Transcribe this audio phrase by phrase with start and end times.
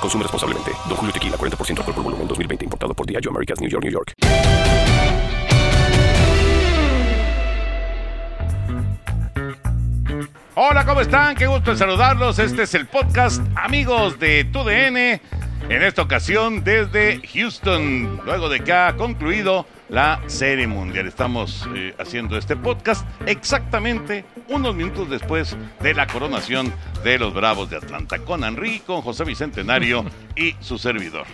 [0.00, 0.72] Consume responsablemente.
[0.88, 2.64] Don Julio Tequila, 40% alcohol por volumen, 2020.
[2.64, 4.14] Importado por Diageo Americas, New York, New York.
[10.54, 11.36] Hola, ¿cómo están?
[11.36, 12.38] Qué gusto en saludarlos.
[12.38, 15.20] Este es el podcast Amigos de TUDN.
[15.70, 21.06] En esta ocasión desde Houston, luego de que ha concluido la Serie Mundial.
[21.06, 26.72] Estamos eh, haciendo este podcast exactamente unos minutos después de la coronación
[27.02, 30.04] de los Bravos de Atlanta, con Henry, con José Bicentenario
[30.36, 31.26] y su servidor.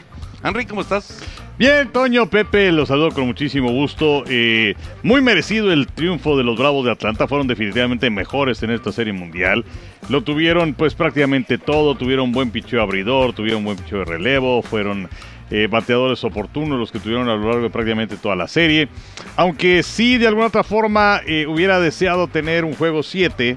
[0.42, 1.22] Henry, ¿cómo estás?
[1.58, 4.24] Bien, Toño, Pepe, los saludo con muchísimo gusto.
[4.28, 8.92] Eh, muy merecido el triunfo de los Bravos de Atlanta, fueron definitivamente mejores en esta
[8.92, 9.64] serie mundial.
[10.10, 15.08] Lo tuvieron pues prácticamente todo, tuvieron buen picheo abridor, tuvieron buen picheo de relevo, fueron
[15.50, 18.88] eh, bateadores oportunos los que tuvieron a lo largo de prácticamente toda la serie.
[19.36, 23.56] Aunque sí, de alguna otra forma, eh, hubiera deseado tener un juego 7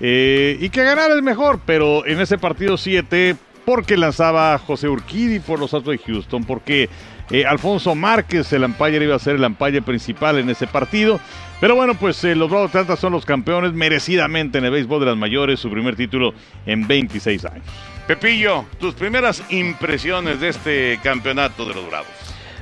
[0.00, 3.34] y que ganara el mejor, pero en ese partido 7
[3.68, 6.88] porque lanzaba José Urquidi por los Astros de Houston, porque
[7.30, 11.20] eh, Alfonso Márquez, el umpire, iba a ser el umpire principal en ese partido.
[11.60, 15.06] Pero bueno, pues eh, los Bravos Atlanta son los campeones merecidamente en el béisbol de
[15.06, 16.32] las mayores, su primer título
[16.64, 17.64] en 26 años.
[18.08, 22.08] Pepillo, tus primeras impresiones de este campeonato de los Bravos.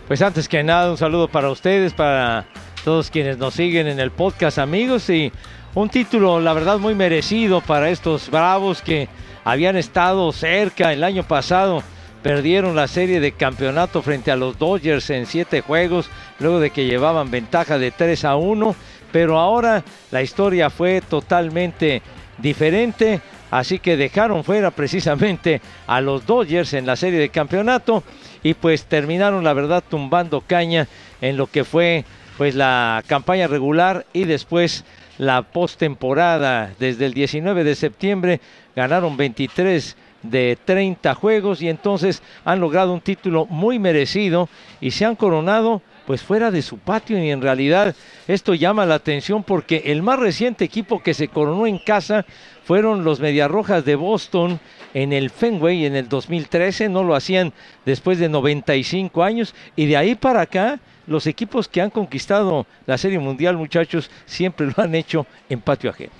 [0.08, 2.46] Pues antes que nada, un saludo para ustedes, para
[2.84, 5.30] todos quienes nos siguen en el podcast, amigos, y
[5.76, 9.08] un título, la verdad, muy merecido para estos Bravos que
[9.44, 11.80] habían estado cerca el año pasado.
[12.24, 16.86] Perdieron la serie de campeonato frente a los Dodgers en siete juegos, luego de que
[16.86, 18.74] llevaban ventaja de 3 a 1.
[19.12, 22.02] Pero ahora la historia fue totalmente
[22.38, 23.20] diferente.
[23.56, 28.04] Así que dejaron fuera precisamente a los Dodgers en la serie de campeonato
[28.42, 30.86] y pues terminaron la verdad tumbando caña
[31.22, 32.04] en lo que fue
[32.36, 34.84] pues la campaña regular y después
[35.16, 36.74] la postemporada.
[36.78, 38.40] Desde el 19 de septiembre
[38.76, 44.50] ganaron 23 de 30 juegos y entonces han logrado un título muy merecido
[44.82, 47.94] y se han coronado pues fuera de su patio y en realidad
[48.28, 52.24] esto llama la atención porque el más reciente equipo que se coronó en casa
[52.64, 54.60] fueron los Mediarrojas de Boston
[54.94, 57.52] en el Fenway en el 2013, no lo hacían
[57.84, 62.98] después de 95 años y de ahí para acá los equipos que han conquistado la
[62.98, 66.12] Serie Mundial, muchachos, siempre lo han hecho en patio ajeno.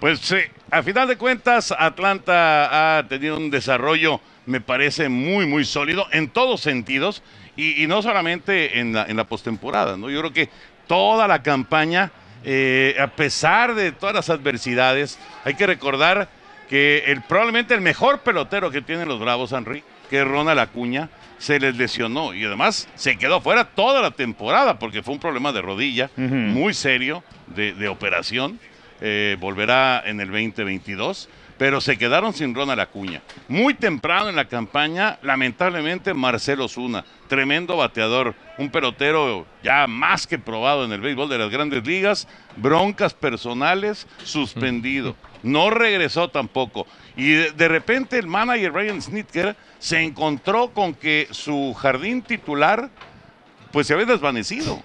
[0.00, 0.36] Pues sí,
[0.70, 6.28] a final de cuentas, Atlanta ha tenido un desarrollo, me parece, muy, muy sólido en
[6.28, 7.22] todos sentidos
[7.58, 10.08] y, no solamente en la, en la postemporada, ¿no?
[10.08, 10.48] Yo creo que
[10.86, 12.12] toda la campaña,
[12.44, 16.28] eh, a pesar de todas las adversidades, hay que recordar
[16.68, 21.08] que el, probablemente el mejor pelotero que tienen los Bravos, Henry, que es Ronald Acuña,
[21.38, 25.52] se les lesionó y además se quedó fuera toda la temporada porque fue un problema
[25.52, 28.58] de rodilla muy serio de, de operación.
[29.00, 33.20] Eh, volverá en el 2022, pero se quedaron sin Ronald Acuña.
[33.48, 40.38] Muy temprano en la campaña, lamentablemente, Marcelo Zuna, tremendo bateador, un pelotero ya más que
[40.38, 45.16] probado en el béisbol de las grandes ligas, broncas personales, suspendido.
[45.42, 46.86] No regresó tampoco.
[47.16, 52.90] Y de, repente el manager Ryan Snitker se encontró con que su jardín titular
[53.72, 54.82] pues se había desvanecido.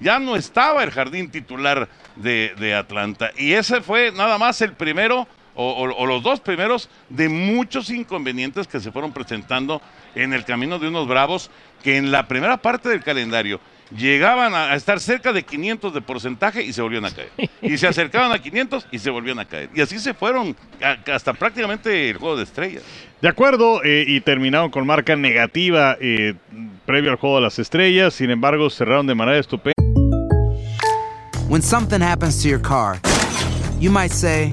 [0.00, 3.30] Ya no estaba el jardín titular de, Atlanta.
[3.36, 5.26] Y ese fue nada más el primero,
[5.56, 9.80] o, los dos primeros, de muchos inconvenientes que se fueron presentando
[10.14, 11.50] en el camino de unos bravos
[11.82, 13.60] que en la primera parte del calendario
[13.96, 17.30] llegaban a estar cerca de 500 de porcentaje y se volvían a caer.
[17.62, 19.70] Y se acercaban a 500 y se volvían a caer.
[19.74, 20.56] Y así se fueron
[21.12, 22.82] hasta prácticamente el juego de estrellas.
[23.20, 26.34] De acuerdo, eh, y terminaron con marca negativa eh,
[26.84, 28.14] previo al juego de las estrellas.
[28.14, 29.74] Sin embargo, cerraron de manera estupenda.
[31.48, 32.98] When something happens to your car,
[33.78, 34.52] you might say,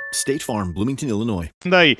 [0.11, 1.49] State Farm, Bloomington, Illinois.
[1.63, 1.97] Y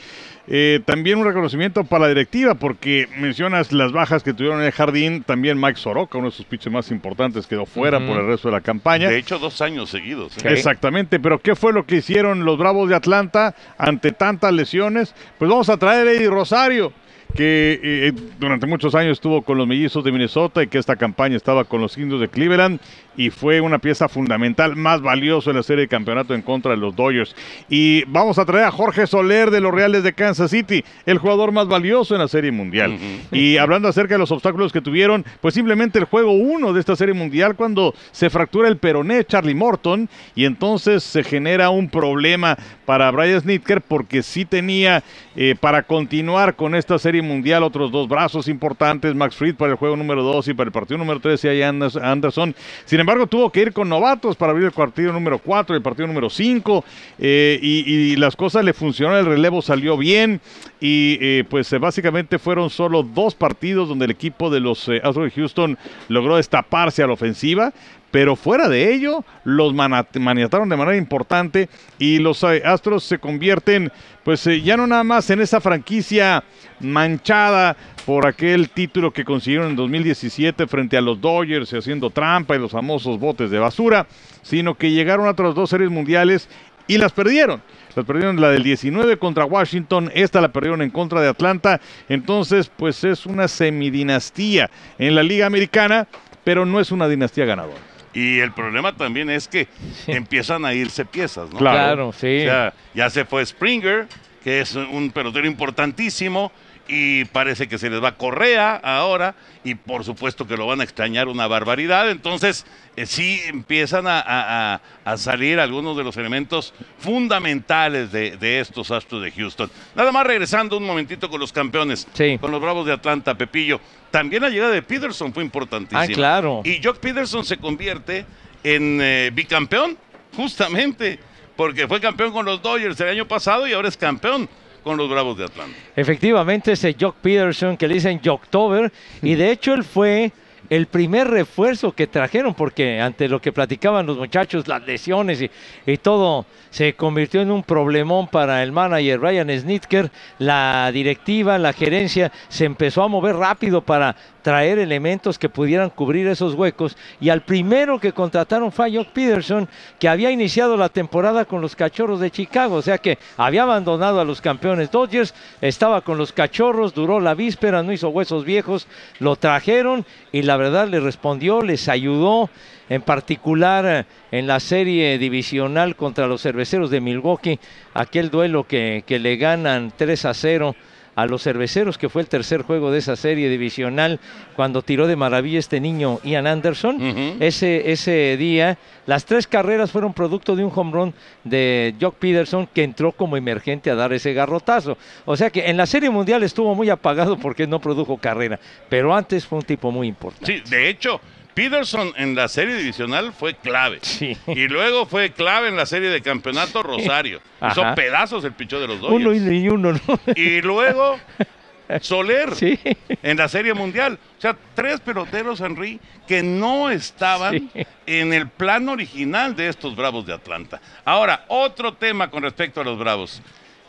[0.47, 4.71] eh, también un reconocimiento para la directiva, porque mencionas las bajas que tuvieron en el
[4.73, 5.23] jardín.
[5.23, 8.53] También Mike Soroka, uno de sus pitchers más importantes, quedó fuera por el resto de
[8.53, 9.09] la campaña.
[9.09, 10.37] De hecho, dos años seguidos.
[10.37, 10.49] ¿eh?
[10.51, 15.15] Exactamente, pero ¿qué fue lo que hicieron los Bravos de Atlanta ante tantas lesiones?
[15.39, 16.91] Pues vamos a traer a Eddie Rosario,
[17.33, 21.37] que eh, durante muchos años estuvo con los mellizos de Minnesota y que esta campaña
[21.37, 22.81] estaba con los indios de Cleveland
[23.15, 26.77] y fue una pieza fundamental, más valioso en la serie de campeonato en contra de
[26.77, 27.35] los Dodgers.
[27.69, 31.51] Y vamos a traer a Jorge Soler de los Reales de Kansas City, el jugador
[31.51, 32.97] más valioso en la serie mundial.
[33.31, 36.95] Y hablando acerca de los obstáculos que tuvieron, pues simplemente el juego 1 de esta
[36.95, 42.57] serie mundial cuando se fractura el peroné Charlie Morton y entonces se genera un problema
[42.85, 45.03] para Brian Snitker porque sí tenía
[45.35, 49.77] eh, para continuar con esta serie mundial otros dos brazos importantes, Max Fried para el
[49.77, 52.55] juego número 2 y para el partido número 3 y Anderson.
[52.85, 55.83] Sin embargo, tuvo que ir con novatos para abrir el partido número 4 y el
[55.83, 56.85] partido número 5
[57.19, 60.41] eh, y, las cosas le funcionaron, el relevo salió bien
[60.79, 65.25] y eh, pues eh, básicamente fueron solo dos partidos donde el equipo de los Astros
[65.25, 65.77] de Houston
[66.07, 67.73] logró destaparse a la ofensiva.
[68.11, 73.91] Pero fuera de ello, los maniataron de manera importante y los eh, Astros se convierten,
[74.23, 76.43] pues eh, ya no nada más en esa franquicia
[76.81, 82.55] manchada por aquel título que consiguieron en 2017 frente a los Dodgers y haciendo trampa
[82.55, 84.07] y los famosos botes de basura,
[84.41, 86.49] sino que llegaron a otras dos series mundiales
[86.87, 87.61] y las perdieron.
[87.95, 91.79] Las perdieron la del 19 contra Washington, esta la perdieron en contra de Atlanta.
[92.09, 96.07] Entonces, pues es una semidinastía en la Liga Americana,
[96.43, 97.90] pero no es una dinastía ganadora.
[98.13, 99.67] Y el problema también es que
[100.07, 101.59] empiezan a irse piezas, ¿no?
[101.59, 101.77] Claro.
[101.77, 102.41] Claro, sí.
[102.41, 104.07] O sea, ya se fue Springer,
[104.43, 106.51] que es un pelotero importantísimo,
[106.93, 109.33] y parece que se les va Correa ahora,
[109.63, 112.11] y por supuesto que lo van a extrañar una barbaridad.
[112.11, 112.65] Entonces,
[112.97, 118.91] eh, sí empiezan a, a- a- salir algunos de los elementos fundamentales de, de estos
[118.91, 119.71] Astros de Houston.
[119.95, 122.37] Nada más regresando un momentito con los campeones, Sí.
[122.41, 123.79] con los Bravos de Atlanta, Pepillo.
[124.11, 126.01] También la llegada de Peterson fue importantísima.
[126.01, 126.61] Ah, claro.
[126.65, 128.25] Y Jock Peterson se convierte
[128.65, 129.97] en eh, bicampeón,
[130.35, 131.19] justamente,
[131.55, 134.49] porque fue campeón con los Dodgers el año pasado y ahora es campeón
[134.83, 135.75] con los Bravos de Atlanta.
[135.95, 138.91] Efectivamente, ese Jock Peterson que le dicen Jocktober,
[139.21, 140.31] y de hecho él fue
[140.71, 145.43] el primer refuerzo que trajeron, porque ante lo que platicaban los muchachos, las lesiones
[145.85, 150.09] y, todo, se convirtió en un problemón para el manager Ryan Snitker.
[150.39, 156.27] La directiva, la gerencia se empezó a mover rápido para traer elementos que pudieran cubrir
[156.27, 156.95] esos huecos.
[157.19, 159.67] Y al primero que contrataron fue Jock Peterson,
[159.99, 164.21] que había iniciado la temporada con los cachorros de Chicago, o sea que había abandonado
[164.21, 168.87] a los campeones Dodgers, estaba con los cachorros, duró la víspera, no hizo huesos viejos,
[169.19, 172.49] lo trajeron y la verdad le respondió, les ayudó
[172.89, 177.59] en particular eh, en la serie divisional contra los cerveceros de Milwaukee,
[177.93, 180.75] aquel duelo que, que le ganan 3 a 0
[181.15, 184.19] a los cerveceros, que fue el tercer juego de esa serie divisional,
[184.55, 187.01] cuando tiró de maravilla este niño Ian Anderson.
[187.39, 191.13] ese, ese día, las tres carreras fueron producto de un home run
[191.43, 194.97] de Jock Peterson, que entró como emergente a dar ese garrotazo.
[195.25, 198.59] O sea que en la serie mundial estuvo muy apagado porque no produjo carrera,
[198.89, 200.61] pero antes fue un tipo muy importante.
[200.63, 201.19] Sí, de hecho,
[201.53, 203.99] Peterson en la serie divisional fue clave.
[204.01, 204.37] Sí.
[204.47, 207.41] Y luego fue clave en la serie de campeonato Rosario.
[207.71, 207.95] Hizo Ajá.
[207.95, 209.51] pedazos el pichó de los Uno Dodgers.
[209.53, 209.99] y uno, ¿no?
[210.35, 211.19] Y luego
[211.99, 212.79] Soler Sí.
[213.21, 214.17] en la Serie Mundial.
[214.37, 217.85] O sea, tres peloteros, Henry, que no estaban Sí.
[218.05, 220.79] en el plan original de estos Bravos de Atlanta.
[221.03, 223.41] Ahora, otro tema con respecto a los Bravos.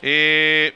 [0.02, 0.74] Eh,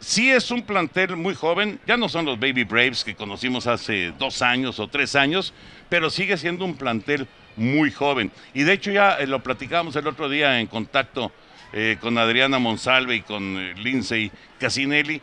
[0.00, 4.12] sí es un plantel muy joven, ya no son los Baby Braves que conocimos hace
[4.18, 5.52] dos años o tres años,
[5.88, 8.32] pero sigue siendo un plantel muy joven.
[8.54, 11.30] Y de hecho ya eh, lo platicábamos el otro día en contacto
[11.72, 15.20] eh, con Adriana Monsalve y con eh, Lindsay Casinelli.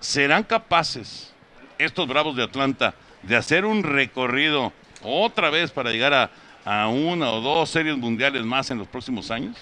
[0.00, 1.32] ¿Serán capaces
[1.78, 4.72] estos Bravos de Atlanta de hacer un recorrido
[5.02, 6.30] otra vez para llegar
[6.64, 9.56] a una o dos series mundiales más en los próximos años?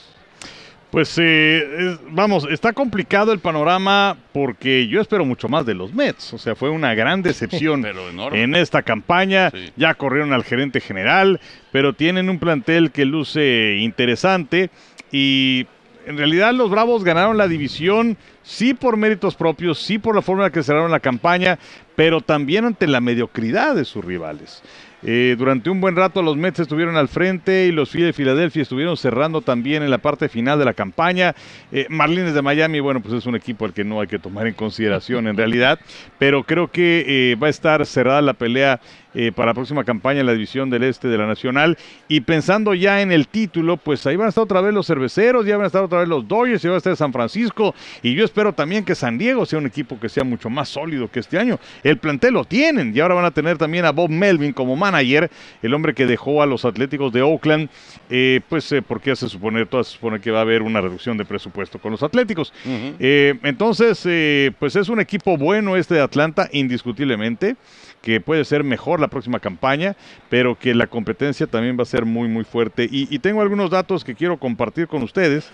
[0.91, 5.93] Pues eh, es- vamos, está complicado el panorama porque yo espero mucho más de los
[5.93, 6.33] Mets.
[6.33, 8.43] O sea, fue una gran decepción Pero enorme.
[8.43, 9.51] en esta campaña.
[9.51, 9.71] Sí.
[9.77, 11.41] Ya corrieron al gerente general,
[11.73, 14.71] pero tienen un plantel que luce interesante
[15.13, 15.67] y
[16.07, 20.43] en realidad los Bravos ganaron la división sí por méritos propios, sí por la forma
[20.45, 21.59] en la que cerraron la campaña,
[21.97, 24.63] pero también ante la mediocridad de sus rivales.
[25.03, 28.97] Eh, durante un buen rato los Mets estuvieron al frente y los de Filadelfia estuvieron
[28.97, 31.35] cerrando también en la parte final de la campaña.
[31.71, 34.47] Eh, Marlins de Miami, bueno, pues es un equipo al que no hay que tomar
[34.47, 35.79] en consideración en realidad,
[36.19, 38.81] pero creo que eh, va a estar cerrada la pelea
[39.21, 41.77] eh, para la próxima campaña en la división del este de la Nacional.
[42.07, 45.45] Y pensando ya en el título, pues ahí van a estar otra vez los cerveceros,
[45.45, 47.75] ya van a estar otra vez los Dodgers, ya va a estar San Francisco.
[48.01, 51.11] Y yo espero también que San Diego sea un equipo que sea mucho más sólido
[51.11, 51.59] que este año.
[51.83, 55.29] El plantel lo tienen y ahora van a tener también a Bob Melvin como manager,
[55.63, 57.71] el hombre que dejó a los Atléticos de Oakland,
[58.11, 61.19] eh, pues eh, porque se supone, todo se supone que va a haber una reducción
[61.19, 62.53] de presupuesto con los Atléticos.
[63.01, 67.57] Entonces, pues es un equipo bueno este de Atlanta, indiscutiblemente
[68.03, 69.97] que puede ser mejor la próxima campaña,
[70.29, 72.89] pero que la competencia también va a ser muy, muy fuerte.
[72.91, 75.51] Y, y tengo algunos datos que quiero compartir con ustedes.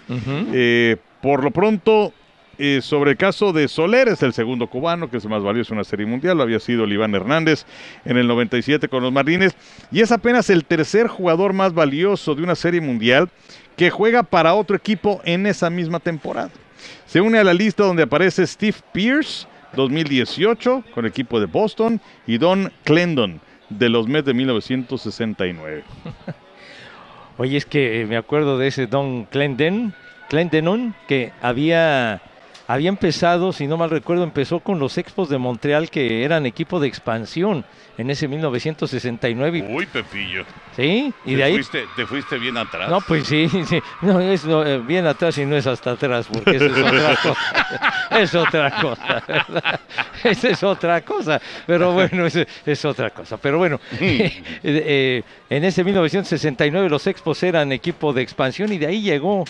[0.53, 2.13] Eh, por lo pronto,
[2.59, 5.73] eh, sobre el caso de Soler, es el segundo cubano, que es el más valioso
[5.73, 7.65] en una serie mundial, lo había sido Iván Hernández
[8.05, 9.57] en el 97 con los Marines,
[9.91, 13.29] y es apenas el tercer jugador más valioso de una serie mundial
[13.77, 16.51] que juega para otro equipo en esa misma temporada.
[17.07, 22.39] Se une a la lista donde aparece Steve Pierce, 2018, con equipo de Boston, y
[22.39, 25.85] Don Clendon, de los Mets de 1969.
[27.39, 29.93] Oye, es que eh, me acuerdo de ese Don Clenden,
[30.29, 32.23] Clendenon, que había,
[32.67, 36.81] había empezado, si no mal recuerdo, empezó con los Expos de Montreal, que eran equipo
[36.81, 37.65] de expansión
[37.99, 39.59] en ese 1969.
[39.59, 40.45] y- Uy, Pepillo.
[40.75, 41.13] ¿Sí?
[41.25, 42.89] Y te de ahí Fuiste, te fuiste bien atrás.
[42.91, 43.81] No, pues sí, sí.
[44.03, 47.17] No, es no, eh, bien atrás y no es hasta atrás, porque eso es otra
[47.23, 47.35] cosa.
[48.15, 49.81] Es otra cosa, ¿verdad?
[50.23, 51.41] Esa es otra cosa.
[51.67, 53.37] Pero bueno, es, es otra cosa.
[53.39, 58.87] Pero bueno, eh, eh, en ese 1969 los Expos eran equipo de expansión y de
[58.87, 59.45] ahí llegó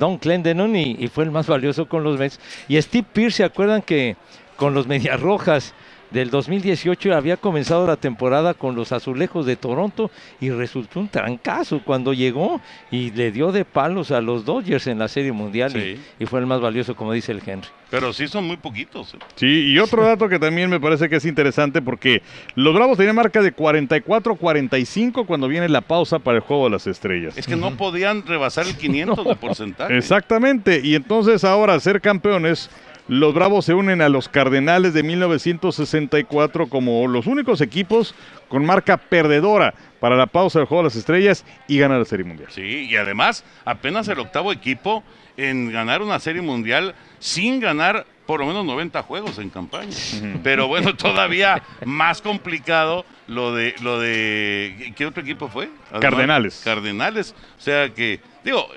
[0.00, 2.40] Don Clendenon y, y fue el más valioso con los Mets.
[2.66, 4.16] Y Steve Pierce, ¿se acuerdan que
[4.56, 5.74] con los Medias Rojas
[6.10, 11.80] del 2018 había comenzado la temporada con los Azulejos de Toronto y resultó un trancazo
[11.84, 15.80] cuando llegó y le dio de palos a los Dodgers en la Serie Mundial y-
[15.96, 16.00] Sí.
[16.20, 17.68] y, fue el más valioso, como dice el Henry.
[17.90, 19.14] Pero sí son muy poquitos.
[19.14, 19.18] ¿eh?
[19.34, 22.22] Sí, y otro dato que también me parece que es interesante porque
[22.54, 26.86] los Bravos tenían marca de 44-45 cuando viene la pausa para el Juego de las
[26.86, 27.36] Estrellas.
[27.36, 29.96] Es que no podían rebasar el 500 de porcentaje.
[29.96, 32.70] Exactamente, y entonces ahora ser campeones,
[33.10, 38.14] los Bravos se unen a los Cardenales de 1964 como los únicos equipos
[38.48, 42.24] con marca perdedora para la pausa del Juego de las Estrellas y ganar la Serie
[42.24, 42.50] Mundial.
[42.52, 45.02] Sí, y además apenas el octavo equipo
[45.36, 49.96] en ganar una serie mundial sin ganar por lo menos 90 juegos en campaña.
[50.44, 55.68] Pero bueno, todavía más complicado lo de lo de ¿qué otro equipo fue?
[55.86, 56.62] Además, Cardenales.
[56.64, 58.68] Cardenales, o sea que digo,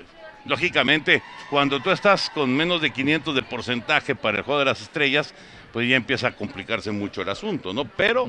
[0.44, 4.80] lógicamente cuando tú estás con menos de 500 de porcentaje para el juego de las
[4.80, 5.34] estrellas,
[5.72, 7.84] pues ya empieza a complicarse mucho el asunto, ¿no?
[7.96, 8.26] Pero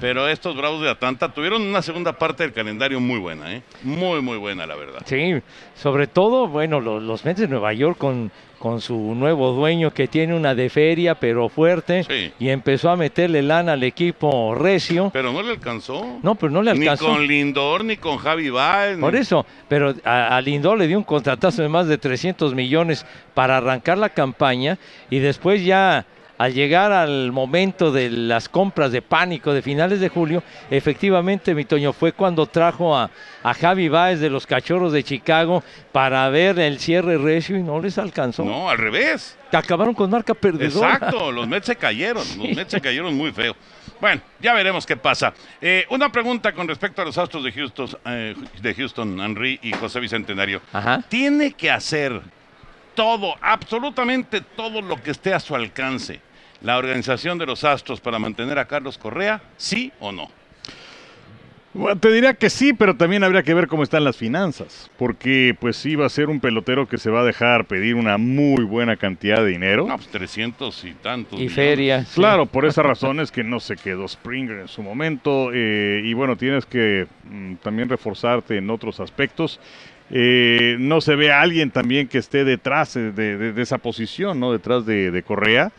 [0.00, 3.62] pero estos Bravos de Atlanta tuvieron una segunda parte del calendario muy buena, ¿eh?
[3.82, 5.02] Muy muy buena, la verdad.
[5.06, 5.34] Sí,
[5.74, 8.30] sobre todo, bueno, lo- los, Mets de Nueva York con,
[8.64, 12.32] con su nuevo dueño que tiene una de feria pero fuerte Sí.
[12.38, 15.10] y empezó a meterle lana al equipo recio.
[15.12, 16.18] Pero no le alcanzó.
[16.22, 17.08] No, pero no le alcanzó.
[17.10, 18.96] Ni con Lindor, ni con Javi Baez.
[18.96, 22.54] Por ni- eso, pero a, a Lindor le dio un contratazo de más de 300
[22.54, 23.04] millones
[23.34, 24.78] para arrancar la campaña
[25.10, 26.06] y después ya
[26.38, 31.64] al llegar al momento de las compras de pánico de finales de julio, efectivamente, mi
[31.64, 33.10] Toño, fue cuando trajo a,
[33.42, 35.62] a Javi Baez de los Cachorros de Chicago
[35.92, 38.44] para ver el cierre recio y no les alcanzó.
[38.44, 39.38] No, al revés.
[39.52, 40.94] Acabaron con marca perdedora.
[40.94, 42.24] Exacto, los Mets se cayeron.
[42.36, 43.54] Los Mets se cayeron muy feo.
[44.00, 45.32] Bueno, ya veremos qué pasa.
[45.60, 49.72] Eh, una pregunta con respecto a los Astros de Houston, eh, de Houston, Henry y
[49.72, 50.60] José Bicentenario.
[50.72, 51.02] Ajá.
[51.08, 52.20] Tiene que hacer
[52.94, 56.20] todo, absolutamente todo lo que esté a su alcance
[56.64, 60.30] la organización de los Astros para mantener a Carlos Correa, sí o no.
[61.74, 65.56] Bueno, te diría que sí, pero también habría que ver cómo están las finanzas, porque
[65.58, 68.62] pues sí va a ser un pelotero que se va a dejar pedir una muy
[68.62, 69.84] buena cantidad de dinero.
[69.88, 71.32] No, pues 300 y tantos.
[71.32, 71.54] Y millones.
[71.54, 72.04] feria.
[72.04, 72.14] sí.
[72.14, 76.14] Claro, por esa razón es que no se quedó Springer en su momento eh, y
[76.14, 79.58] bueno, tienes que mm, también reforzarte en otros aspectos.
[80.16, 84.52] Eh, no se ve a alguien también que esté detrás eh, de, esa posición, ¿no?
[84.52, 85.72] Detrás de, Correa.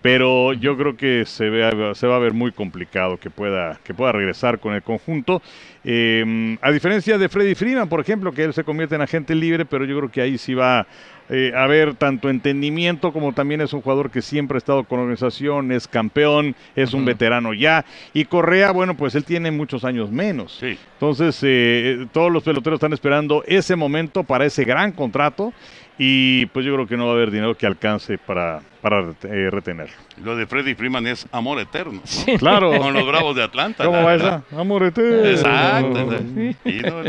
[0.00, 4.58] Pero yo creo que se va a ver muy complicado que pueda, que pueda regresar
[4.58, 5.42] con el conjunto.
[5.84, 9.64] Eh, a diferencia de Freddy Freeman, por ejemplo, que él se convierte en agente libre,
[9.64, 10.86] pero yo creo que ahí sí va
[11.34, 15.00] eh, a haber tanto entendimiento como también es un jugador que siempre ha estado con
[15.00, 17.86] organización, es campeón, es un veterano ya.
[18.12, 20.58] Y Correa, bueno, pues él tiene muchos años menos.
[20.60, 20.76] Sí.
[20.92, 25.54] Entonces, eh, todos los peloteros están esperando ese momento para ese gran contrato.
[25.98, 29.48] Y pues yo creo que no va a haber dinero que alcance para, para eh,
[29.50, 29.94] retenerlo.
[30.24, 32.00] Lo de Freddy Freeman es amor eterno.
[32.38, 32.76] Claro.
[32.78, 33.84] Con los Bravos de Atlanta.
[33.84, 34.42] ¿Cómo la va esa?
[34.58, 35.24] Amor eterno.
[35.24, 36.18] Exacto.
[36.64, 37.02] Y no-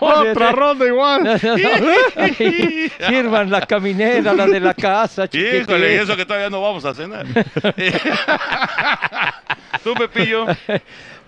[0.00, 1.40] Otra ronda igual.
[3.08, 5.62] Sirvan la caminera, la de la casa, chiquitín.
[5.62, 7.26] Híjole, y eso que todavía no vamos a cenar.
[9.84, 10.46] Tú, Pepillo.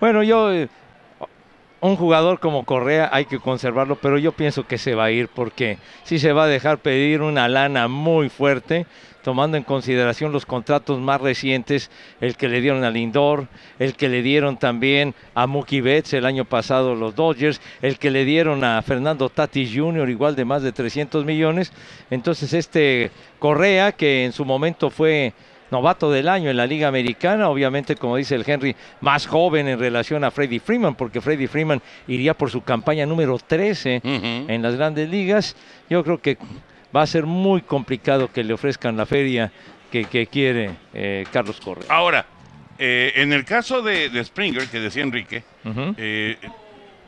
[0.00, 0.68] Bueno, yo, eh,
[1.82, 5.26] un jugador como Correa hay que conservarlo, pero yo pienso que se va a ir
[5.26, 8.86] porque sí se va a dejar pedir una lana muy fuerte,
[9.24, 13.48] tomando en consideración los contratos más recientes, el que le dieron a Lindor,
[13.80, 18.12] el que le dieron también a Mookie Betts el año pasado los Dodgers, el que
[18.12, 20.08] le dieron a Fernando Tatis Jr.
[20.08, 21.72] igual de más de 300 millones.
[22.10, 23.10] Entonces este
[23.40, 25.32] Correa, que en su momento fue
[25.72, 29.78] novato del año en la Liga Americana, obviamente como dice el Henry, más joven en
[29.80, 34.52] relación a Freddie Freeman, porque Freddie Freeman iría por su campaña número 13 Ujú.
[34.52, 35.56] en las grandes ligas.
[35.88, 36.36] Yo creo que
[36.94, 39.50] va a ser muy complicado que le ofrezcan la feria
[39.90, 41.86] que, que quiere eh, Carlos Correa.
[41.88, 42.26] Ahora,
[42.78, 45.42] eh, en el caso de, de Springer, que decía Enrique,
[45.96, 46.36] eh,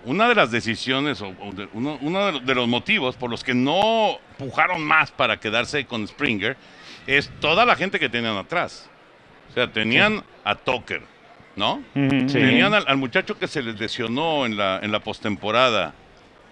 [0.07, 3.53] una de las decisiones, o, o de- uno, uno de los motivos por los que
[3.55, 6.57] no pujaron más para quedarse con Springer,
[7.07, 8.89] es toda la gente que tenían atrás.
[9.51, 11.03] O sea, tenían a Tucker,
[11.57, 11.83] ¿no?
[11.95, 12.09] Sí.
[12.33, 15.95] Tenían al, al muchacho que se les lesionó en la, en la postemporada,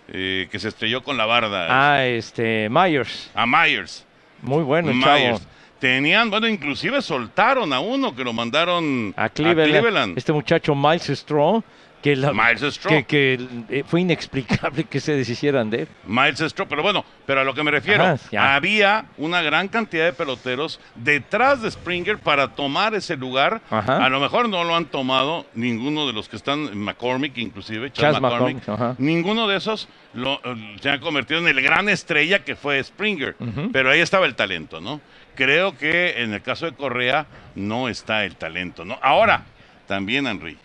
[0.08, 4.04] eh, que se estrelló con la barda, Ah, este, Myers, a Myers.
[4.40, 5.04] muy bueno Myers.
[5.38, 5.40] chavo.
[5.80, 10.18] Tenían, bueno, inclusive soltaron a uno que lo mandaron A Cleveland, Cleveland.
[10.18, 11.60] este muchacho Miles Straw,
[12.02, 13.38] que, la- Miles que, que,
[13.70, 15.88] eh, fue inexplicable que se deshicieran de él.
[16.06, 20.04] Miles Straw, pero bueno, pero a lo que me refiero, Ajá, había una gran cantidad
[20.04, 23.60] de peloteros detrás de Springer para tomar ese lugar.
[23.70, 24.04] Ajá.
[24.04, 28.14] A lo mejor no lo han tomado ninguno de los que están, McCormick inclusive, Chas
[28.14, 28.64] Chas McCormick,
[28.98, 33.36] ninguno de esos lo- eh, se ha convertido en el gran estrella que fue Springer,
[33.72, 35.00] pero ahí estaba el talento, ¿no?
[35.34, 38.98] Creo que en el caso de Correa no está el talento, ¿no?
[39.00, 39.44] Ahora,
[39.86, 40.58] también Henry,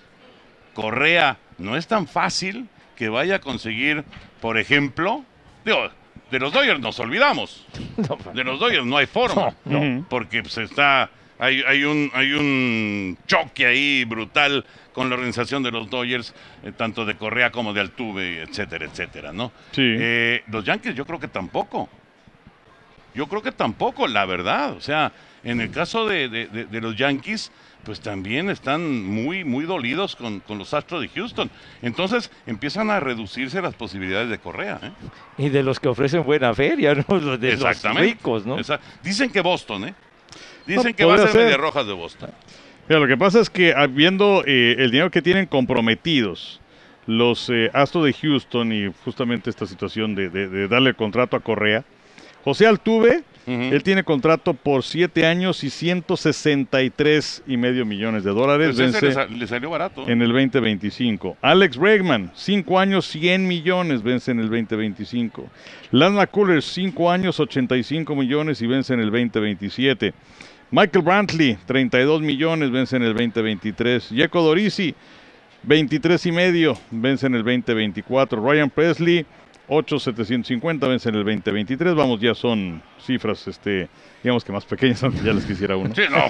[0.77, 4.03] Correa no es tan fácil que vaya a conseguir,
[4.39, 5.25] por ejemplo,
[5.65, 5.89] digo,
[6.29, 7.65] de los Dodgers nos olvidamos.
[8.35, 9.55] De los Dodgers no hay forma.
[9.65, 10.05] No, no.
[10.07, 15.71] Porque pues, está, hay, hay, un, hay un choque ahí brutal con la organización de
[15.71, 19.51] los Dodgers, eh, tanto de Correa como de Altuve, etcétera, etcétera, ¿no?
[19.71, 19.81] Sí.
[19.83, 21.89] Eh, los Yankees yo creo que tampoco.
[23.15, 24.73] Yo creo que tampoco, la verdad.
[24.73, 25.11] O sea,
[25.43, 27.51] en el caso de, de- de- de los Yankees,
[27.83, 31.49] pues también están muy, muy dolidos con, con los Astros de Houston.
[31.81, 34.79] Entonces empiezan a reducirse las posibilidades de Correa.
[34.83, 34.91] ¿eh?
[35.37, 37.05] Y de los que ofrecen buena feria, ¿no?
[37.19, 38.03] Los de los Exactamente.
[38.13, 38.57] ricos, ¿no?
[38.59, 39.93] Exact- Dicen que Boston, ¿eh?
[40.65, 41.41] Dicen No, que va a ser ser.
[41.43, 42.29] Medias Rojas de Boston.
[42.89, 46.59] Mira, lo que pasa es que ah, viendo eh, el dinero que tienen comprometidos
[47.05, 51.37] los eh, Astros de Houston y justamente esta situación de, de- de darle el contrato
[51.37, 51.85] a Correa,
[52.43, 53.61] José Altuve, Ujú.
[53.73, 58.67] él tiene contrato por siete años y 163 y medio millones de dólares.
[58.75, 60.03] Pues vence le, sa- le salió barato.
[60.07, 61.37] en el 2025.
[61.41, 65.47] Alex Bregman, 5 años, 100 millones, vence en el 2025.
[65.91, 70.13] Lance McCullers, 5 años, 85 millones y vence en el 2027.
[70.69, 74.09] Michael Brantley, 32 millones, vence en el 2023.
[74.09, 74.93] Yeco Dorisi,
[75.63, 78.41] 23 y medio, vence en el 2024.
[78.45, 79.25] Ryan Presley,
[79.67, 81.93] 8,750, vence en el 2023.
[81.95, 83.89] Vamos, ya son cifras, este,
[84.23, 85.93] digamos que más pequeñas, aunque ya les quisiera uno.
[85.93, 86.23] Sí, no.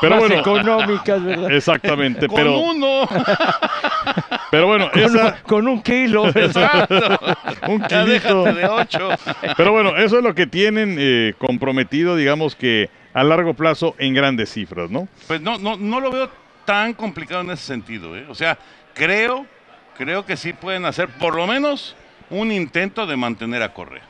[0.00, 1.52] Pero Más bueno, económicas, ¿verdad?
[1.52, 2.26] exactamente.
[2.26, 3.08] con pero, uno.
[4.50, 6.22] pero bueno, Con, esa, un, con un kilo.
[7.68, 8.44] un ya kilito.
[8.44, 9.08] déjate de ocho.
[9.56, 14.14] Pero bueno, eso es lo que tienen eh, comprometido, digamos que a largo plazo en
[14.14, 15.08] grandes cifras, ¿no?
[15.26, 16.30] Pues no, no, no lo veo
[16.64, 18.16] tan complicado en ese sentido.
[18.16, 18.26] ¿eh?
[18.28, 18.58] O sea,
[18.94, 19.46] creo,
[19.96, 21.96] creo que sí pueden hacer por lo menos
[22.30, 24.02] un intento de mantener a Correa.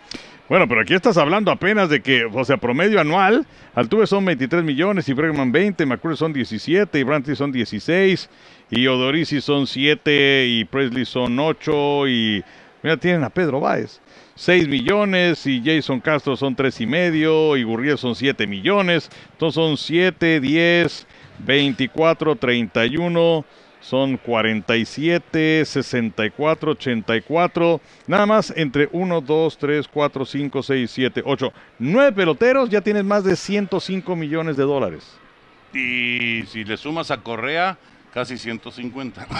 [0.48, 4.64] Bueno, pero aquí estás hablando apenas de que, o sea, promedio anual, Altuve son 23
[4.64, 8.28] millones y Bregman 20, McCurry son 17 y Brantley son 16
[8.70, 12.44] y Odorisi son 7 y Presley son 8 y
[12.82, 14.00] mira, tienen a Pedro Báez.
[14.34, 19.08] 6 millones y Jason Castro son 3 y medio y Gurriel son 7 millones.
[19.32, 21.06] Entonces son 7, 10,
[21.46, 23.44] 24, 31,
[23.80, 27.80] son 47, 64, 84.
[28.06, 31.52] Nada más entre 1, 2, 3, 4, 5, 6, 7, 8.
[31.78, 35.16] 9 peloteros ya tienes más de 105 millones de dólares.
[35.72, 37.78] Y si le sumas a Correa,
[38.12, 39.26] casi 150.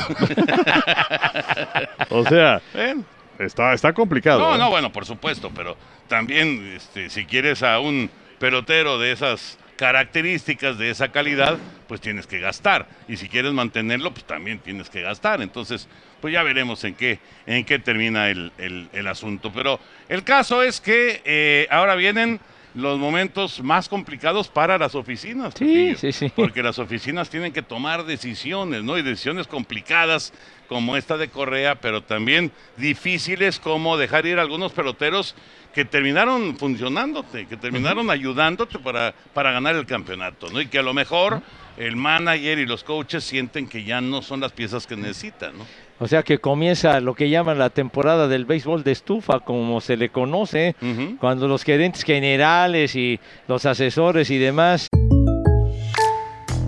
[2.09, 3.05] O sea, Bueno,
[3.39, 4.41] está, está complicado.
[4.41, 4.59] no, ¿eh?
[4.59, 5.77] no, bueno, por supuesto, pero
[6.09, 11.57] también este, si quieres a un pelotero de esas características de esa calidad,
[11.89, 12.87] pues tienes que gastar.
[13.09, 15.41] Y si quieres mantenerlo, pues también tienes que gastar.
[15.41, 15.89] Entonces,
[16.21, 19.51] pues ya veremos en qué, en qué termina el, el- asunto.
[19.51, 22.41] Pero el caso es que eh, ahora vienen
[22.75, 25.55] los momentos más complicados para las oficinas.
[25.57, 26.33] Sí, sí, sí.
[26.35, 28.97] Porque las oficinas tienen que tomar decisiones, ¿no?
[28.97, 30.33] Y decisiones complicadas
[30.69, 35.35] como esta de Correa, pero también difíciles como dejar ir a algunos peloteros
[35.75, 40.61] que terminaron funcionándote, que terminaron ayudándote para, para ganar el campeonato, ¿no?
[40.61, 41.43] Y que a lo mejor
[41.77, 45.67] el manager y los coaches sienten que ya no son las piezas que necesitan, ¿no?
[46.03, 49.97] O sea que comienza lo que llaman la temporada del béisbol de estufa, como se
[49.99, 51.19] le conoce, Ujú.
[51.21, 54.89] cuando los gerentes generales y los asesores y demás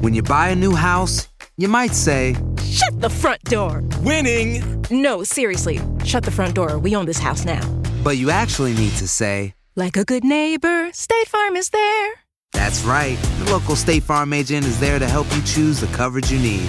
[0.03, 3.83] When you buy a new house, you might say, Shut the front door.
[4.03, 4.63] Winning.
[4.91, 5.81] No, seriously.
[6.05, 6.79] Shut the front door.
[6.79, 7.61] We own this house now.
[8.03, 12.11] but you actually need to say, Like a good neighbor, State Farm is there.
[12.53, 13.17] that's right.
[13.45, 16.69] The local State Farm agent is there to help you choose the coverage you need.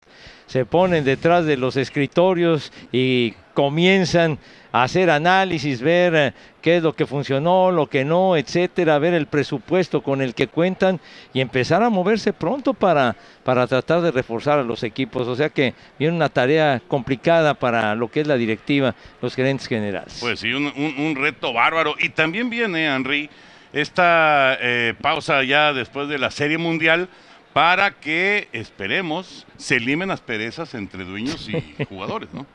[0.47, 4.37] Se ponen detrás de los escritorios y comienzan
[4.73, 9.13] a hacer análisis, ver eh, qué es lo que funcionó, lo que no, etcétera, ver
[9.13, 10.99] el presupuesto con el que cuentan
[11.33, 15.27] y empezar a moverse pronto para, para tratar de reforzar a los equipos.
[15.27, 19.67] O sea que viene una tarea complicada para lo que es la directiva, los gerentes
[19.67, 20.17] generales.
[20.19, 21.95] Pues sí, un, reto bárbaro.
[21.99, 23.29] Y también viene, Henry,
[23.73, 27.09] esta eh, pausa ya después de la Serie Mundial
[27.53, 32.45] para que, esperemos, se limen las perezas entre dueños y jugadores, ¿no?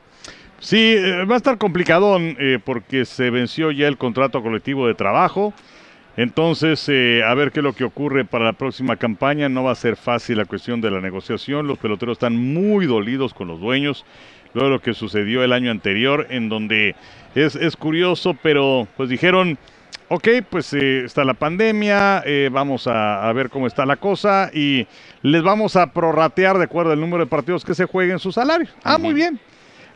[0.59, 4.95] Sí, eh, va a estar complicadón eh, porque se venció ya el contrato colectivo de
[4.95, 5.53] trabajo.
[6.15, 9.49] Entonces, eh, a ver qué es lo que ocurre para la próxima campaña.
[9.49, 11.67] No va a ser fácil la cuestión de la negociación.
[11.67, 14.03] Los peloteros están muy dolidos con los dueños.
[14.55, 16.95] Luego de lo que sucedió el año anterior, en donde
[17.35, 19.59] es, es curioso, pero pues dijeron,
[20.09, 24.49] ok, pues eh, está la pandemia, eh, vamos a, a ver cómo está la cosa
[24.53, 24.87] y
[25.21, 28.67] les vamos a prorratear de acuerdo al número de partidos que se jueguen su salario.
[28.83, 29.39] Ah, muy bien.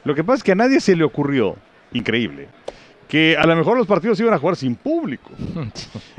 [0.03, 1.55] Lo que pasa es que a nadie se le ocurrió,
[1.93, 2.47] increíble,
[3.07, 5.31] que a lo mejor los partidos iban a jugar sin público.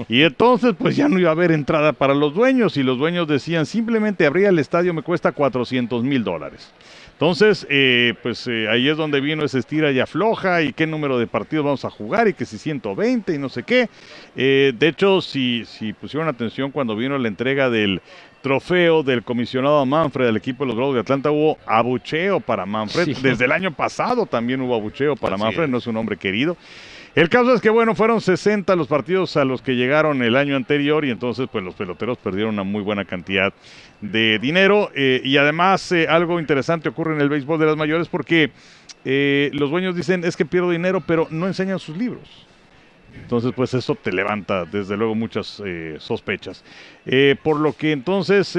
[0.08, 3.28] Y entonces pues ya no iba a haber entrada para los dueños y los dueños
[3.28, 6.72] decían simplemente abrir el estadio me cuesta 400 mil dólares.
[7.12, 11.18] Entonces, eh, pues eh, ahí es donde vino ese estira y afloja y qué número
[11.18, 13.88] de partidos vamos a jugar y que si 120 y no sé qué.
[14.34, 18.02] Eh, de hecho, si, si pusieron atención cuando vino la entrega del
[18.42, 23.04] trofeo del comisionado Manfred del equipo de los Bravos de Atlanta, hubo abucheo para Manfred.
[23.04, 23.14] Sí.
[23.22, 25.70] Desde el año pasado también hubo abucheo para Así Manfred, es.
[25.70, 26.56] no es un hombre querido.
[27.14, 30.56] El caso es que, bueno, fueron 60 los partidos a los que llegaron el año
[30.56, 33.52] anterior y entonces, pues los peloteros perdieron una muy buena cantidad
[34.00, 34.90] de dinero.
[34.94, 38.50] eh, y además, eh, algo interesante ocurre en el béisbol de las mayores porque
[39.04, 42.46] eh, los dueños dicen, es que pierdo dinero, pero no enseñan sus libros.
[43.14, 45.62] Entonces, pues eso te levanta, desde luego, muchas
[45.98, 46.64] sospechas.
[47.42, 48.56] Por lo que entonces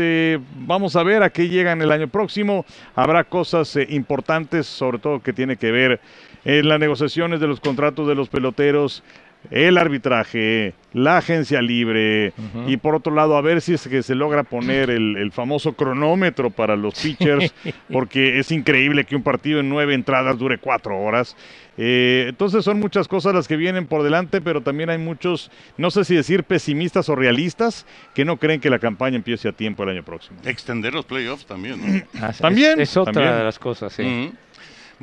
[0.60, 2.64] vamos a ver a qué llegan el año próximo.
[2.94, 6.00] Habrá cosas importantes, sobre todo que tiene que ver
[6.46, 9.04] en las negociaciones de los contratos de los peloteros,
[9.52, 12.32] el arbitraje, la agencia libre
[12.66, 15.74] y por otro lado a ver si es que se logra poner el, el famoso
[15.74, 17.54] cronómetro para los pitchers,
[17.92, 21.36] porque es increíble que un partido en nueve entradas dure cuatro horas.
[21.78, 25.92] Eh, entonces son muchas cosas las que vienen por delante, pero también hay muchos, no
[25.92, 29.84] sé si decir pesimistas o realistas, que no creen que la campaña empiece a tiempo
[29.84, 30.40] el año próximo.
[30.46, 32.22] Extender los playoffs también, ¿no?
[32.22, 33.36] Ah, es- También, Es, otra también.
[33.40, 34.32] de las cosas, sí.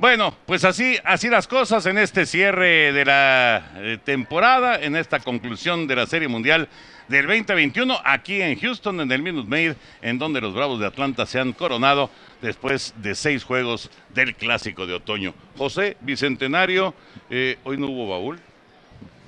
[0.01, 5.21] Bueno, pues así, así las cosas en este cierre de la eh, temporada, en esta
[5.21, 6.71] conclusión de la Serie Mundial
[7.09, 11.27] del 2021, aquí en Houston, en el Minute Maid, en donde los Bravos de Atlanta
[11.27, 12.09] se han coronado
[12.41, 15.35] después de seis juegos del Clásico de Otoño.
[15.59, 16.95] José, Bicentenario,
[17.29, 18.41] eh, hoy no hubo baúl.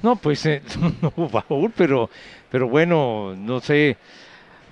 [0.03, 0.63] No, pues eh,
[1.03, 2.09] no hubo baúl, pero,
[2.51, 3.99] pero bueno, no sé.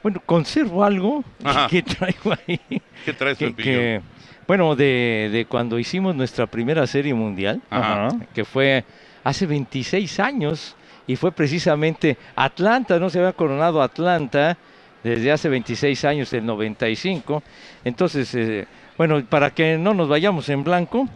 [0.02, 1.66] Bueno, conservo algo Ajá.
[1.70, 2.58] que traigo ahí.
[3.04, 4.00] ¿Qué traes, que,
[4.50, 8.08] bueno, de, de cuando hicimos nuestra primera serie mundial, Ajá.
[8.34, 8.84] que fue
[9.22, 10.74] hace 26 años,
[11.06, 14.58] y fue precisamente Atlanta, no se había coronado Atlanta
[15.04, 17.44] desde hace 26 años, el 95.
[17.84, 18.66] Entonces, eh,
[18.98, 21.08] bueno, para que no nos vayamos en blanco.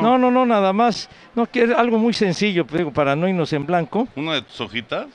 [0.00, 1.10] No, no, no, nada más.
[1.34, 4.06] No, que es algo muy sencillo, pues, digo, para no irnos en blanco.
[4.14, 5.08] ¿Una de tus hojitas?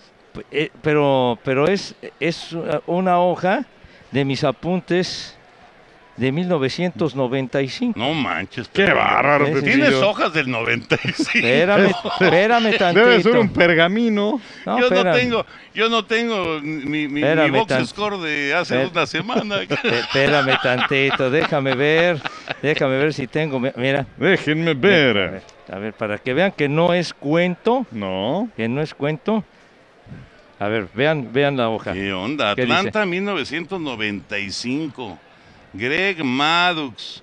[0.51, 2.53] Eh, pero pero es, es
[2.85, 3.65] una hoja
[4.11, 5.37] de mis apuntes
[6.15, 7.99] de 1995.
[7.99, 8.67] No manches.
[8.67, 9.85] Qué bárbaro, Sí, sí, Pepillo.
[9.85, 11.31] Tienes hojas del 95.
[11.33, 13.05] Espérame, espérame tantito.
[13.07, 14.39] Debe ser un pergamino.
[14.65, 19.05] No, yo no tengo, yo no tengo mi, mi, box tan- score de hace una
[19.07, 19.61] semana.
[19.63, 22.21] Espé- Espérame tantito, déjame ver,
[22.61, 24.05] déjame ver si tengo, mi- mira.
[24.17, 25.41] Déjenme ver.
[25.71, 28.49] A ver, para que vean que no es cuento, No.
[28.55, 29.43] que no es cuento.
[30.59, 31.93] A ver, vean, vean la hoja.
[31.93, 32.53] ¿Qué onda?
[32.55, 32.75] ¿Qué dice?
[32.75, 35.17] Atlanta 1995.
[35.73, 37.21] Greg Maddox.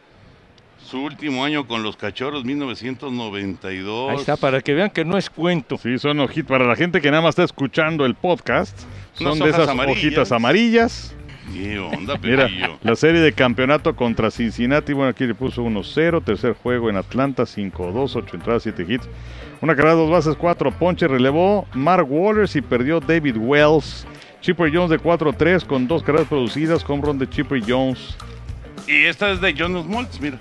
[0.84, 4.10] Su último año con los cachorros 1992.
[4.10, 5.78] Ahí está, para que vean que no es cuento.
[5.78, 6.48] Sí, son hojitas.
[6.48, 8.76] Para la gente que nada más está escuchando el podcast,
[9.12, 9.98] son de esas amarillas.
[9.98, 11.14] hojitas amarillas.
[11.52, 12.48] ¿Qué onda, Mira,
[12.82, 17.44] la serie de campeonato contra Cincinnati, bueno, aquí le puso 1-0, tercer juego en Atlanta,
[17.44, 19.08] 5-2, 8 entradas, 7 hits.
[19.60, 24.06] Una carrera, dos bases, 4 ponches, relevó Mark Waters y perdió David Wells.
[24.40, 28.16] Chipper Jones de 4-3 con dos carreras producidas, home run de Chipper Jones.
[28.86, 30.38] Y esta es de John Smoltz, mira.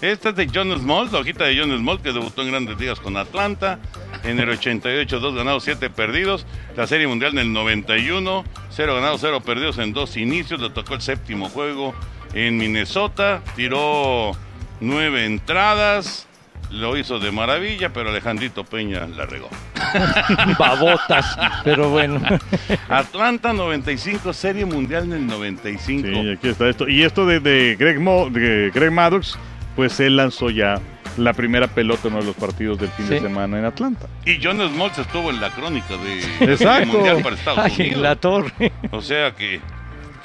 [0.00, 3.00] Esta es de John Smoltz, la hojita de John Smoltz, que debutó en grandes ligas
[3.00, 3.78] con Atlanta.
[4.24, 6.46] En el 88, dos ganados, siete perdidos.
[6.76, 10.60] La Serie Mundial en el 91, cero ganados, cero perdidos en dos inicios.
[10.60, 11.94] Le tocó el séptimo juego
[12.34, 13.42] en Minnesota.
[13.56, 14.32] Tiró
[14.80, 16.26] nueve entradas.
[16.72, 19.48] Lo hizo de maravilla, pero Alejandrito Peña la regó.
[20.58, 22.20] Babotas, pero bueno.
[22.88, 26.08] Atlanta 95, Serie Mundial en el 95.
[26.08, 26.88] Sí, aquí está esto.
[26.88, 29.38] Y esto de, de Greg, Mo- de Greg Maddox,
[29.76, 30.80] pues él lanzó ya
[31.18, 34.06] la primera pelota en uno de los partidos del fin de semana en Atlanta.
[34.24, 36.86] Y John Smoltz estuvo en la crónica de Exacto.
[36.94, 38.00] Mundial para Estados Ay, Unidos.
[38.02, 38.72] la torre.
[38.92, 39.60] O sea que,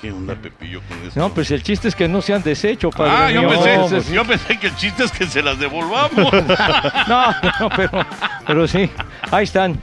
[0.01, 1.19] ¿qué onda Pepillo con eso?
[1.19, 3.11] No, pues el chiste es que no se han deshecho, padre.
[3.15, 3.49] ah, yo mío.
[3.49, 6.31] pensé, pues, yo pensé que el chiste es que se las devolvamos.
[7.07, 8.05] No, no, pero,
[8.45, 8.89] pero sí,
[9.31, 9.79] ahí están.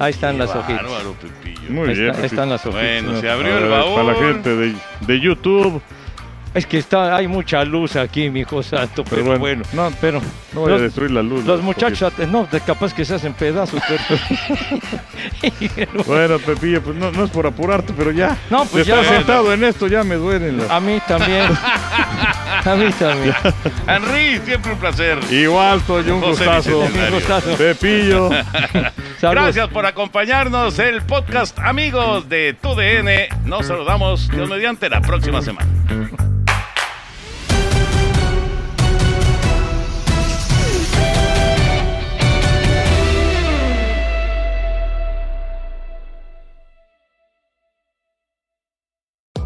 [0.00, 0.82] Ahí están las hojitas.
[0.84, 1.70] Bárbaro, Pepillo.
[1.70, 2.08] Muy Ahí, bien.
[2.10, 3.02] está- ahí están las hojitas.
[3.02, 3.94] Bueno, se abrió el baúl.
[3.96, 5.82] Para la gente de, de YouTube,
[6.54, 9.62] Es que está, hay mucha luz aquí, mi hijo santo, pero, Pero bueno.
[9.70, 10.20] bueno, No, pero
[10.54, 11.44] no voy a destruir la luz.
[11.44, 14.02] los muchachos, no, de capaz que se hacen pedazos, pero...
[16.06, 18.36] Bueno, Pepillo, pues no, no es por apurarte, pero ya.
[18.50, 20.70] No, pues ya, estar sentado en esto ya me duelen las...
[20.70, 21.48] A mí también.
[22.64, 23.34] A mí también.
[23.86, 25.18] Henry, siempre un placer.
[25.30, 26.80] Igual, soy un José gustazo.
[26.80, 27.56] Un gustazo.
[27.56, 28.30] Pepillo.
[29.20, 29.44] Saludos.
[29.44, 30.78] Gracias por acompañarnos.
[30.78, 33.48] El podcast Amigos de TUDN.
[33.48, 35.68] Nos saludamos Dios mediante la próxima semana.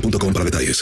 [0.00, 0.76] boostmobile.com para detalles.